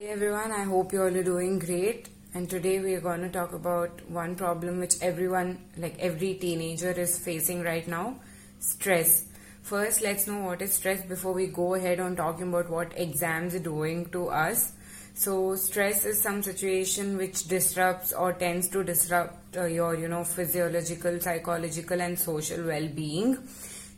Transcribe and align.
Hey 0.00 0.10
everyone, 0.10 0.52
I 0.52 0.62
hope 0.62 0.92
you 0.92 1.02
all 1.02 1.16
are 1.16 1.24
doing 1.24 1.58
great. 1.58 2.08
And 2.32 2.48
today 2.48 2.78
we 2.78 2.94
are 2.94 3.00
going 3.00 3.20
to 3.22 3.28
talk 3.28 3.52
about 3.52 4.00
one 4.08 4.36
problem 4.36 4.78
which 4.78 4.94
everyone, 5.02 5.58
like 5.76 5.98
every 5.98 6.34
teenager, 6.34 6.92
is 6.92 7.18
facing 7.18 7.64
right 7.64 7.88
now 7.88 8.20
stress. 8.60 9.24
First, 9.62 10.00
let's 10.00 10.28
know 10.28 10.38
what 10.42 10.62
is 10.62 10.72
stress 10.72 11.04
before 11.04 11.32
we 11.32 11.48
go 11.48 11.74
ahead 11.74 11.98
on 11.98 12.14
talking 12.14 12.46
about 12.46 12.70
what 12.70 12.92
exams 12.96 13.56
are 13.56 13.58
doing 13.58 14.08
to 14.10 14.28
us. 14.28 14.72
So, 15.14 15.56
stress 15.56 16.04
is 16.04 16.22
some 16.22 16.44
situation 16.44 17.16
which 17.16 17.48
disrupts 17.48 18.12
or 18.12 18.32
tends 18.32 18.68
to 18.68 18.84
disrupt 18.84 19.56
uh, 19.56 19.64
your, 19.64 19.96
you 19.96 20.06
know, 20.06 20.22
physiological, 20.22 21.18
psychological, 21.20 22.00
and 22.00 22.16
social 22.16 22.64
well 22.64 22.86
being 22.86 23.36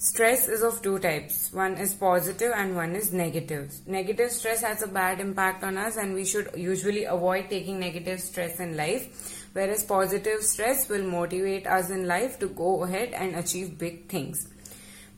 Stress 0.00 0.46
is 0.46 0.62
of 0.62 0.80
two 0.80 1.00
types. 1.00 1.52
One 1.52 1.76
is 1.76 1.92
positive 1.92 2.52
and 2.54 2.76
one 2.76 2.94
is 2.94 3.12
negative. 3.12 3.74
Negative 3.84 4.30
stress 4.30 4.60
has 4.62 4.80
a 4.80 4.86
bad 4.86 5.18
impact 5.18 5.64
on 5.64 5.76
us 5.76 5.96
and 5.96 6.14
we 6.14 6.24
should 6.24 6.50
usually 6.54 7.02
avoid 7.02 7.50
taking 7.50 7.80
negative 7.80 8.20
stress 8.20 8.60
in 8.60 8.76
life. 8.76 9.48
Whereas 9.54 9.82
positive 9.82 10.44
stress 10.44 10.88
will 10.88 11.02
motivate 11.02 11.66
us 11.66 11.90
in 11.90 12.06
life 12.06 12.38
to 12.38 12.46
go 12.46 12.84
ahead 12.84 13.12
and 13.12 13.34
achieve 13.34 13.76
big 13.76 14.06
things. 14.06 14.46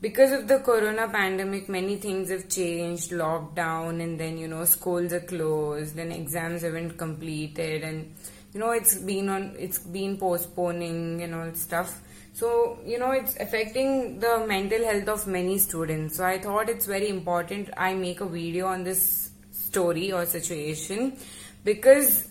Because 0.00 0.32
of 0.32 0.48
the 0.48 0.60
corona 0.60 1.08
pandemic, 1.08 1.68
many 1.68 1.96
things 1.96 2.30
have 2.30 2.48
changed, 2.48 3.10
lockdown 3.10 4.02
and 4.02 4.18
then, 4.18 4.38
you 4.38 4.48
know, 4.48 4.64
schools 4.64 5.12
are 5.12 5.20
closed 5.20 5.98
and 5.98 6.10
exams 6.10 6.62
haven't 6.62 6.96
completed 6.96 7.84
and, 7.84 8.14
you 8.54 8.60
know, 8.60 8.70
it's 8.70 8.94
been 8.94 9.28
on, 9.28 9.56
it's 9.58 9.80
been 9.80 10.16
postponing 10.16 11.20
and 11.20 11.34
all 11.34 11.52
stuff 11.52 12.00
so, 12.40 12.78
you 12.86 12.98
know, 12.98 13.10
it's 13.10 13.36
affecting 13.36 14.18
the 14.18 14.46
mental 14.48 14.82
health 14.82 15.08
of 15.08 15.26
many 15.26 15.58
students. 15.58 16.16
So, 16.16 16.24
I 16.24 16.38
thought 16.38 16.70
it's 16.70 16.86
very 16.86 17.10
important 17.10 17.68
I 17.76 17.92
make 17.92 18.22
a 18.22 18.26
video 18.26 18.66
on 18.66 18.82
this 18.82 19.30
story 19.52 20.10
or 20.10 20.24
situation 20.24 21.18
because 21.64 22.30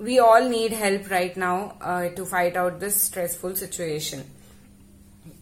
we 0.00 0.18
all 0.18 0.48
need 0.48 0.72
help 0.72 1.08
right 1.10 1.36
now 1.36 1.76
uh, 1.80 2.08
to 2.08 2.26
fight 2.26 2.56
out 2.56 2.80
this 2.80 3.00
stressful 3.00 3.54
situation. 3.54 4.24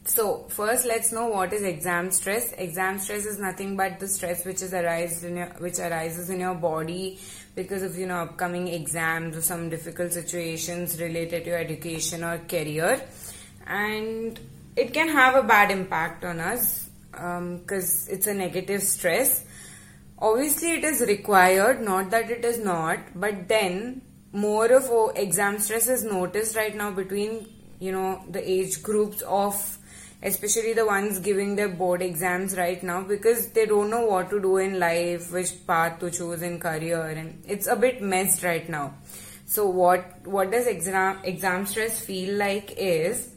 So 0.05 0.47
first 0.49 0.87
let's 0.87 1.13
know 1.13 1.29
what 1.29 1.53
is 1.53 1.63
exam 1.63 2.11
stress. 2.11 2.53
Exam 2.53 2.99
stress 2.99 3.25
is 3.27 3.39
nothing 3.39 3.77
but 3.77 4.01
the 4.01 4.09
stress 4.09 4.45
which 4.45 4.61
is 4.61 4.75
arises 4.75 5.25
in 5.25 5.37
your, 5.37 5.47
which 5.59 5.79
arises 5.79 6.31
in 6.31 6.41
your 6.41 6.55
body 6.55 7.19
because 7.55 7.83
of 7.83 7.97
you 7.97 8.07
know 8.07 8.17
upcoming 8.17 8.69
exams 8.69 9.37
or 9.37 9.43
some 9.43 9.69
difficult 9.71 10.13
situations 10.13 11.01
related 11.01 11.45
to 11.45 11.51
your 11.51 11.59
education 11.59 12.25
or 12.25 12.39
career 12.39 13.01
and 13.71 14.39
it 14.77 14.93
can 14.93 15.09
have 15.09 15.35
a 15.37 15.43
bad 15.43 15.71
impact 15.71 16.25
on 16.25 16.41
us 16.41 16.91
because 17.13 18.09
um, 18.09 18.15
it's 18.15 18.27
a 18.27 18.35
negative 18.35 18.83
stress 18.83 19.45
obviously 20.19 20.73
it 20.73 20.85
is 20.85 21.01
required 21.03 21.81
not 21.81 22.11
that 22.11 22.31
it 22.31 22.45
is 22.45 22.59
not 22.59 22.99
but 23.15 23.49
then 23.49 24.03
more 24.33 24.67
of 24.67 25.17
exam 25.17 25.59
stress 25.59 25.89
is 25.89 26.05
noticed 26.05 26.57
right 26.57 26.77
now 26.77 26.91
between 26.91 27.47
you 27.79 27.93
know 27.93 28.23
the 28.29 28.51
age 28.59 28.83
groups 28.83 29.23
of 29.23 29.79
especially 30.23 30.73
the 30.75 30.85
ones 30.85 31.19
giving 31.19 31.57
their 31.57 31.69
board 31.69 32.03
exams 32.03 32.57
right 32.57 32.83
now 32.83 33.03
because 33.03 33.49
they 33.53 33.67
don't 33.67 33.91
know 33.91 34.05
what 34.05 34.29
to 34.31 34.41
do 34.41 34.59
in 34.59 34.79
life, 34.79 35.33
which 35.33 35.67
path 35.67 35.99
to 36.01 36.11
choose 36.11 36.43
in 36.43 36.61
career, 36.61 37.01
and 37.01 37.43
it's 37.47 37.67
a 37.67 37.77
bit 37.77 38.03
messed 38.03 38.43
right 38.43 38.69
now. 38.69 38.95
So 39.47 39.67
what 39.67 40.27
what 40.27 40.51
does 40.51 40.67
exam 40.67 41.19
exam 41.25 41.67
stress 41.67 42.01
feel 42.01 42.37
like 42.37 42.75
is 42.77 43.35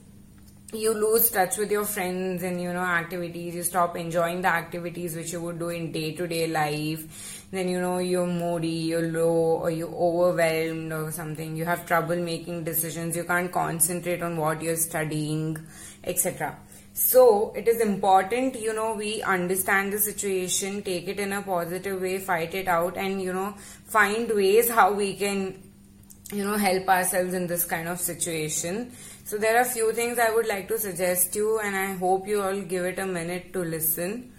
you 0.76 0.94
lose 0.94 1.30
touch 1.30 1.58
with 1.58 1.72
your 1.72 1.86
friends 1.86 2.44
and 2.44 2.62
you 2.62 2.74
know 2.74 2.80
activities 2.80 3.56
you 3.56 3.64
stop 3.64 3.96
enjoying 3.96 4.42
the 4.42 4.48
activities 4.48 5.16
which 5.16 5.32
you 5.32 5.42
would 5.42 5.60
do 5.60 5.70
in 5.70 5.92
day 5.92 6.14
to 6.14 6.28
day 6.28 6.48
life 6.48 7.46
then 7.52 7.68
you 7.68 7.80
know 7.80 8.00
you're 8.00 8.28
moody 8.28 8.68
you're 8.68 9.12
low 9.12 9.60
or 9.64 9.70
you're 9.70 9.96
overwhelmed 9.96 10.92
or 10.92 11.12
something 11.12 11.56
you 11.56 11.66
have 11.66 11.86
trouble 11.86 12.16
making 12.16 12.64
decisions 12.64 13.16
you 13.16 13.24
can't 13.24 13.52
concentrate 13.52 14.22
on 14.22 14.38
what 14.38 14.62
you're 14.62 14.76
studying 14.76 15.58
etc 16.04 16.58
so 16.96 17.52
it 17.56 17.68
is 17.68 17.82
important, 17.82 18.60
you 18.60 18.72
know, 18.72 18.94
we 18.94 19.24
understand 19.24 19.92
the 19.92 19.98
situation, 19.98 20.84
take 20.84 21.08
it 21.08 21.20
in 21.20 21.34
a 21.34 21.42
positive 21.42 22.00
way, 22.00 22.20
fight 22.20 22.54
it 22.54 22.68
out, 22.68 22.98
and 22.98 23.20
you 23.20 23.34
know, 23.34 23.56
find 23.88 24.30
ways 24.30 24.70
how 24.70 24.94
we 24.94 25.16
can, 25.16 25.63
you 26.34 26.44
know, 26.44 26.58
help 26.58 26.88
ourselves 26.90 27.34
in 27.34 27.48
this 27.48 27.66
kind 27.66 27.88
of 27.88 28.00
situation. 28.00 28.92
So 29.24 29.38
there 29.38 29.58
are 29.58 29.62
a 29.62 29.66
few 29.66 29.94
things 29.94 30.20
I 30.20 30.34
would 30.34 30.48
like 30.48 30.68
to 30.70 30.78
suggest 30.78 31.36
you, 31.36 31.60
and 31.60 31.76
I 31.76 31.94
hope 31.94 32.28
you 32.28 32.42
all 32.42 32.60
give 32.62 32.86
it 32.86 33.00
a 33.00 33.06
minute 33.06 33.54
to 33.54 33.60
listen. 33.60 34.34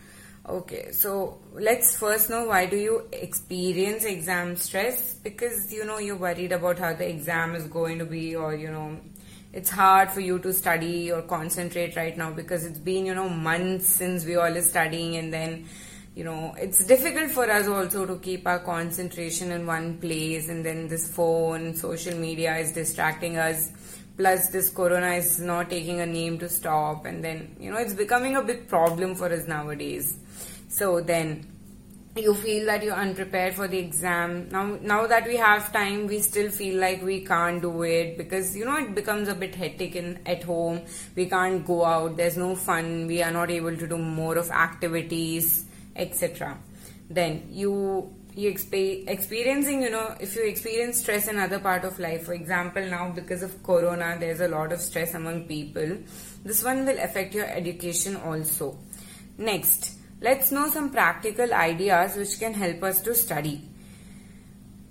Okay, 0.47 0.93
so 0.93 1.39
let's 1.55 1.97
first 1.97 2.29
know 2.29 2.45
why 2.45 2.67
do 2.67 2.77
you 2.77 3.09
experience 3.13 4.05
exam 4.05 4.57
stress? 4.57 5.15
Because 5.15 5.73
you 5.73 5.87
know 5.87 5.99
you're 5.99 6.17
worried 6.17 6.53
about 6.53 6.79
how 6.79 6.93
the 6.93 7.09
exam 7.09 7.55
is 7.55 7.67
going 7.67 7.99
to 7.99 8.05
be, 8.05 8.37
or 8.37 8.55
you 8.55 8.71
know 8.71 8.99
it's 9.55 9.71
hard 9.71 10.11
for 10.11 10.21
you 10.21 10.39
to 10.41 10.53
study 10.53 11.13
or 11.13 11.23
concentrate 11.23 11.97
right 11.97 12.19
now 12.19 12.31
because 12.31 12.67
it's 12.67 12.79
been 12.79 13.07
you 13.07 13.15
know 13.15 13.29
months 13.29 13.87
since 13.87 14.25
we 14.25 14.37
all 14.37 14.55
are 14.55 14.63
studying 14.63 15.17
and 15.17 15.33
then 15.33 15.65
you 16.15 16.23
know 16.23 16.55
it's 16.57 16.85
difficult 16.87 17.31
for 17.31 17.51
us 17.51 17.67
also 17.67 18.07
to 18.07 18.17
keep 18.19 18.47
our 18.47 18.61
concentration 18.61 19.51
in 19.51 19.67
one 19.67 19.99
place 19.99 20.49
and 20.49 20.65
then 20.65 20.87
this 20.87 21.13
phone 21.13 21.75
social 21.75 22.17
media 22.17 22.57
is 22.57 22.73
distracting 22.73 23.37
us. 23.37 23.71
Plus 24.17 24.49
this 24.51 24.71
corona 24.71 25.15
is 25.15 25.41
not 25.41 25.71
taking 25.71 26.01
a 26.01 26.07
name 26.07 26.39
to 26.39 26.49
stop 26.49 27.05
and 27.05 27.25
then 27.25 27.57
you 27.59 27.71
know 27.71 27.79
it's 27.79 27.95
becoming 27.95 28.37
a 28.37 28.43
big 28.43 28.69
problem 28.69 29.17
for 29.17 29.27
us 29.27 29.49
nowadays. 29.49 30.17
So 30.69 31.01
then 31.01 31.51
you 32.17 32.33
feel 32.33 32.65
that 32.67 32.85
you're 32.85 32.95
unprepared 32.95 33.55
for 33.55 33.67
the 33.67 33.79
exam. 33.79 34.49
Now 34.51 34.79
now 34.81 35.09
that 35.09 35.27
we 35.27 35.35
have 35.35 35.73
time 35.73 36.07
we 36.07 36.21
still 36.21 36.49
feel 36.49 36.81
like 36.81 37.03
we 37.03 37.25
can't 37.25 37.61
do 37.61 37.83
it 37.83 38.17
because 38.17 38.57
you 38.57 38.65
know 38.65 38.77
it 38.77 38.95
becomes 38.95 39.27
a 39.27 39.35
bit 39.35 39.57
hectic 39.57 39.97
in 39.97 40.21
at 40.27 40.45
home. 40.45 40.83
We 41.17 41.27
can't 41.27 41.67
go 41.67 41.85
out. 41.85 42.17
There's 42.17 42.37
no 42.37 42.55
fun. 42.55 43.09
We 43.09 43.21
are 43.21 43.33
not 43.33 43.51
able 43.51 43.77
to 43.77 43.89
do 43.89 43.99
more 43.99 44.39
of 44.39 44.49
activities 44.53 45.65
etc 45.97 46.57
then 47.09 47.47
you 47.51 48.13
you 48.35 48.53
exp- 48.53 49.09
experiencing 49.09 49.83
you 49.83 49.91
know 49.91 50.15
if 50.21 50.35
you 50.35 50.45
experience 50.45 50.99
stress 50.99 51.29
in 51.29 51.39
other 51.39 51.59
part 51.59 51.85
of 51.85 51.99
life 51.99 52.25
for 52.25 52.35
example 52.35 52.85
now 52.85 53.11
because 53.11 53.43
of 53.43 53.63
corona 53.63 54.17
there's 54.19 54.41
a 54.41 54.49
lot 54.49 54.73
of 54.73 54.81
stress 54.81 55.15
among 55.15 55.45
people 55.45 55.97
this 56.45 56.65
one 56.65 56.85
will 56.85 56.99
affect 56.99 57.35
your 57.35 57.47
education 57.47 58.17
also 58.17 58.77
next 59.39 59.95
Let's 60.25 60.51
know 60.51 60.71
some 60.71 60.91
practical 60.91 61.53
ideas 61.53 62.17
which 62.17 62.39
can 62.39 62.55
help 62.55 62.83
us 62.83 63.03
to 63.03 63.15
study. 63.15 63.61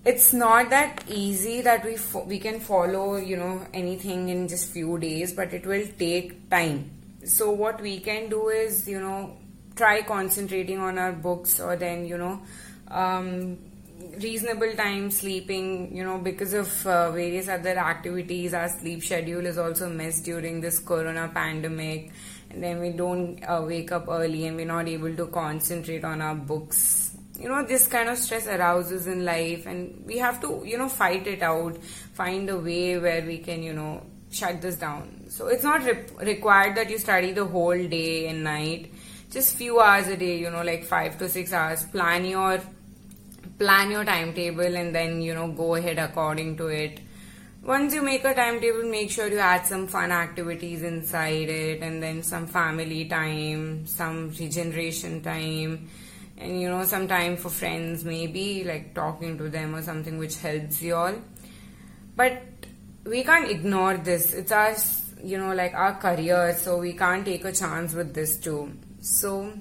It's 0.05 0.31
not 0.31 0.69
that 0.69 1.05
easy 1.07 1.61
that 1.61 1.83
we 1.83 1.97
we 2.27 2.37
can 2.37 2.59
follow, 2.59 3.15
you 3.15 3.37
know, 3.37 3.65
anything 3.73 4.29
in 4.29 4.47
just 4.47 4.69
few 4.69 4.99
days, 4.99 5.33
but 5.33 5.51
it 5.51 5.65
will 5.65 5.87
take 5.97 6.49
time. 6.51 6.91
So 7.25 7.49
what 7.49 7.81
we 7.81 7.99
can 7.99 8.29
do 8.29 8.49
is, 8.49 8.87
you 8.87 8.99
know, 8.99 9.37
try 9.75 10.01
concentrating 10.01 10.79
on 10.79 10.97
our 10.97 11.11
books 11.11 11.59
or 11.59 11.75
then, 11.75 12.05
you 12.05 12.17
know, 12.17 12.41
um, 12.89 13.57
reasonable 14.21 14.71
time 14.73 15.09
sleeping 15.09 15.95
you 15.95 16.03
know 16.03 16.17
because 16.17 16.53
of 16.53 16.87
uh, 16.87 17.11
various 17.11 17.47
other 17.47 17.77
activities 17.77 18.53
our 18.53 18.67
sleep 18.69 19.03
schedule 19.03 19.45
is 19.45 19.57
also 19.57 19.89
missed 19.89 20.25
during 20.25 20.61
this 20.61 20.79
corona 20.79 21.29
pandemic. 21.33 22.11
And 22.49 22.61
then 22.61 22.79
we 22.79 22.91
don't 22.91 23.41
uh, 23.43 23.63
wake 23.65 23.91
up 23.91 24.05
early 24.07 24.45
and 24.45 24.55
we're 24.55 24.67
not 24.67 24.87
able 24.87 25.15
to 25.15 25.25
concentrate 25.27 26.03
on 26.03 26.21
our 26.21 26.35
books. 26.35 27.17
You 27.39 27.49
know 27.49 27.65
this 27.65 27.87
kind 27.87 28.09
of 28.09 28.17
stress 28.17 28.45
arouses 28.45 29.07
in 29.07 29.25
life 29.25 29.65
and 29.65 30.03
we 30.05 30.19
have 30.19 30.39
to 30.41 30.61
you 30.63 30.77
know 30.77 30.87
fight 30.89 31.25
it 31.25 31.41
out 31.41 31.77
find 32.13 32.49
a 32.49 32.57
way 32.57 32.99
where 32.99 33.25
we 33.25 33.39
can 33.39 33.63
you 33.63 33.73
know 33.73 34.03
shut 34.29 34.61
this 34.61 34.75
down. 34.75 35.25
So 35.29 35.47
it's 35.47 35.63
not 35.63 35.83
re- 35.83 36.05
required 36.21 36.75
that 36.75 36.89
you 36.89 36.99
study 36.99 37.31
the 37.31 37.45
whole 37.45 37.87
day 37.87 38.27
and 38.27 38.43
night 38.43 38.91
just 39.33 39.57
few 39.57 39.79
hours 39.79 40.07
a 40.07 40.15
day 40.15 40.37
you 40.37 40.49
know 40.51 40.61
like 40.61 40.83
5 40.83 41.17
to 41.17 41.27
6 41.27 41.53
hours. 41.53 41.85
Plan 41.85 42.25
your 42.25 42.61
plan 43.57 43.89
your 43.89 44.05
timetable 44.05 44.75
and 44.81 44.93
then 44.93 45.21
you 45.21 45.33
know 45.33 45.47
go 45.51 45.73
ahead 45.75 45.97
according 45.97 46.55
to 46.57 46.67
it. 46.67 46.99
Once 47.63 47.93
you 47.95 48.03
make 48.03 48.23
a 48.25 48.33
timetable 48.35 48.83
make 48.83 49.09
sure 49.09 49.27
you 49.27 49.39
add 49.39 49.65
some 49.65 49.87
fun 49.87 50.11
activities 50.11 50.83
inside 50.83 51.49
it 51.49 51.81
and 51.81 52.03
then 52.03 52.21
some 52.21 52.45
family 52.45 53.05
time 53.05 53.87
some 53.87 54.29
regeneration 54.39 55.21
time 55.21 55.89
and 56.37 56.61
you 56.61 56.69
know 56.69 56.83
some 56.83 57.07
time 57.07 57.35
for 57.35 57.49
friends 57.49 58.05
maybe 58.05 58.63
like 58.63 58.93
talking 58.93 59.37
to 59.37 59.49
them 59.49 59.73
or 59.73 59.81
something 59.81 60.17
which 60.19 60.37
helps 60.37 60.81
you 60.81 60.93
all. 60.93 61.15
But 62.15 62.43
we 63.03 63.23
can't 63.23 63.49
ignore 63.49 63.97
this. 63.97 64.33
It's 64.33 64.51
our 64.51 64.75
you 65.23 65.37
know 65.39 65.53
like 65.55 65.73
our 65.73 65.95
career 65.95 66.55
so 66.55 66.77
we 66.77 66.93
can't 66.93 67.25
take 67.25 67.45
a 67.45 67.51
chance 67.51 67.93
with 67.93 68.13
this 68.13 68.37
too 68.37 68.71
so 69.03 69.51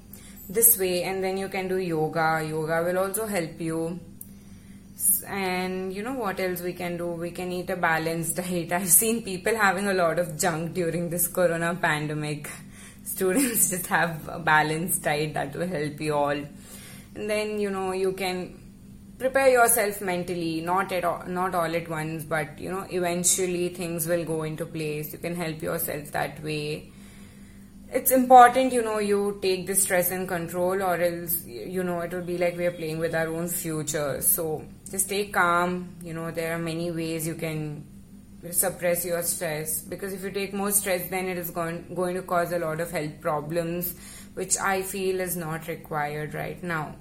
this 0.49 0.79
way 0.79 1.03
and 1.03 1.23
then 1.23 1.37
you 1.37 1.49
can 1.49 1.67
do 1.67 1.77
yoga. 1.77 2.45
Yoga 2.49 2.85
will 2.85 2.99
also 2.99 3.27
help 3.27 3.61
you. 3.61 3.99
And 5.27 5.93
you 5.93 6.03
know 6.03 6.15
what 6.15 6.39
else 6.39 6.61
we 6.61 6.75
can 6.75 6.97
do? 6.97 7.09
We 7.09 7.33
can 7.33 7.51
eat 7.51 7.69
a 7.71 7.77
balanced 7.77 8.37
diet. 8.43 8.71
I've 8.71 8.89
seen 8.89 9.23
people 9.23 9.57
having 9.57 9.89
a 9.89 9.95
lot 9.95 10.21
of 10.21 10.39
junk 10.39 10.75
during 10.75 11.11
this 11.11 11.27
corona 11.27 11.75
pandemic. 11.75 12.49
Students 13.05 13.71
just 13.71 13.87
have 13.89 14.29
a 14.29 14.39
balanced 14.39 15.03
diet 15.03 15.35
that 15.35 15.57
will 15.57 15.67
help 15.67 16.01
you 16.01 16.15
all. 16.15 16.31
And 17.15 17.29
then 17.29 17.59
you 17.59 17.71
know 17.71 17.91
you 17.91 18.13
can 18.13 18.61
prepare 19.19 19.49
yourself 19.49 20.01
mentally 20.01 20.61
not 20.61 20.93
at 20.93 21.05
all, 21.05 21.25
not 21.27 21.55
all 21.55 21.77
at 21.77 21.89
once 21.89 22.25
but 22.25 22.59
you 22.59 22.71
know 22.71 22.87
eventually 22.91 23.71
things 23.71 24.07
will 24.07 24.25
go 24.25 24.45
into 24.45 24.67
place. 24.67 25.13
You 25.13 25.19
can 25.19 25.35
help 25.35 25.61
yourself 25.61 26.13
that 26.13 26.41
way 26.45 26.93
it's 27.93 28.11
important 28.11 28.73
you 28.73 28.83
know 28.83 28.99
you 28.99 29.39
take 29.43 29.67
the 29.67 29.75
stress 29.75 30.11
and 30.11 30.27
control 30.27 30.83
or 30.83 30.97
else 30.97 31.45
you 31.45 31.85
know 31.85 32.01
it 32.01 32.13
will 32.13 32.23
be 32.23 32.39
like 32.39 32.57
we 32.57 32.65
are 32.65 32.73
playing 32.73 32.99
with 32.99 33.15
our 33.15 33.29
own 33.29 33.49
future. 33.49 34.21
So 34.23 34.65
just 34.91 35.07
stay 35.07 35.27
calm. 35.27 35.97
You 36.03 36.15
know 36.15 36.31
there 36.31 36.55
are 36.55 36.59
many 36.59 36.91
ways 36.91 37.27
you 37.27 37.35
can 37.35 37.85
suppress 38.51 39.05
your 39.05 39.23
stress 39.23 39.83
because 39.83 40.13
if 40.13 40.23
you 40.23 40.31
take 40.31 40.55
more 40.55 40.73
stress 40.73 41.09
then 41.11 41.29
it 41.29 41.39
is 41.39 41.51
going, 41.51 41.95
going 41.95 42.17
to 42.17 42.23
cause 42.23 42.53
a 42.53 42.59
lot 42.59 42.81
of 42.81 42.91
health 42.91 43.21
problems 43.21 43.95
which 44.35 44.57
i 44.59 44.83
feel 44.83 45.21
is 45.21 45.37
not 45.37 45.69
required 45.69 46.35
right 46.35 46.63
now. 46.63 46.97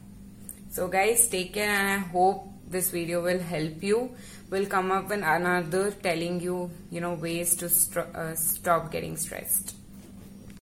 So 0.69 0.87
guys 0.87 1.27
take 1.29 1.53
care 1.53 1.69
and 1.69 1.87
i 1.87 2.07
hope 2.09 2.47
this 2.67 2.89
video 2.91 3.23
will 3.23 3.39
help 3.39 3.81
you. 3.81 4.11
We'll 4.49 4.65
come 4.65 4.91
up 4.91 5.09
with 5.09 5.23
another 5.23 5.91
telling 5.91 6.41
you 6.41 6.69
you 6.89 6.99
know 6.99 7.13
ways 7.13 7.55
to 7.55 7.69
st 7.69 7.97
uh, 7.97 8.35
stop 8.35 8.91
getting 8.91 9.15
stressed 9.15 9.80